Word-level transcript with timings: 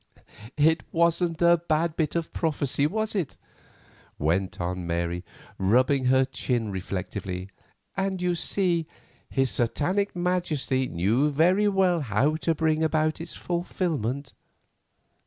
"It 0.57 0.81
wasn't 0.91 1.43
a 1.43 1.61
bad 1.67 1.95
bit 1.95 2.15
of 2.15 2.33
prophecy, 2.33 2.87
was 2.87 3.13
it?" 3.13 3.37
went 4.17 4.59
on 4.59 4.87
Mary, 4.87 5.23
rubbing 5.59 6.05
her 6.05 6.25
chin 6.25 6.71
reflectively, 6.71 7.51
"and 7.95 8.19
you 8.19 8.33
see 8.33 8.87
his 9.29 9.51
Satanic 9.51 10.15
Majesty 10.15 10.87
knew 10.87 11.29
very 11.29 11.67
well 11.67 11.99
how 12.01 12.35
to 12.37 12.55
bring 12.55 12.81
about 12.83 13.21
its 13.21 13.35
fulfilment. 13.35 14.33